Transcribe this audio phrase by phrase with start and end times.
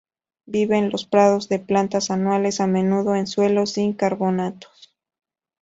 [0.47, 4.95] Vive en los prados de plantas anuales a menudo en suelos sin carbonatos.